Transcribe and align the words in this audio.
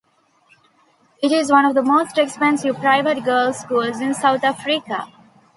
It 1.21 1.31
is 1.31 1.51
one 1.51 1.63
of 1.63 1.75
the 1.75 1.83
most 1.83 2.17
expensive 2.17 2.77
private 2.77 3.23
girls' 3.23 3.59
schools 3.59 3.99
in 4.01 4.15
South 4.15 4.43
Africa. 4.43 5.13